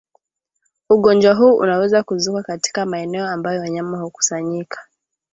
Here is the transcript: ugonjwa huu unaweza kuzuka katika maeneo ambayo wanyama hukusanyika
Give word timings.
ugonjwa 0.89 1.33
huu 1.33 1.55
unaweza 1.55 2.03
kuzuka 2.03 2.43
katika 2.43 2.85
maeneo 2.85 3.27
ambayo 3.27 3.59
wanyama 3.61 3.97
hukusanyika 3.99 4.79